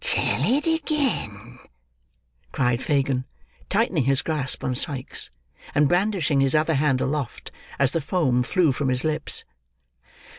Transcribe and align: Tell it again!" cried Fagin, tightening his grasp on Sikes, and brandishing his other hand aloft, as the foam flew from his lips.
Tell 0.03 0.41
it 0.45 0.65
again!" 0.65 1.59
cried 2.51 2.81
Fagin, 2.81 3.25
tightening 3.69 4.05
his 4.05 4.23
grasp 4.23 4.63
on 4.63 4.73
Sikes, 4.73 5.29
and 5.75 5.87
brandishing 5.87 6.39
his 6.39 6.55
other 6.55 6.73
hand 6.73 7.01
aloft, 7.01 7.51
as 7.77 7.91
the 7.91 8.01
foam 8.01 8.41
flew 8.41 8.71
from 8.71 8.89
his 8.89 9.03
lips. 9.03 9.43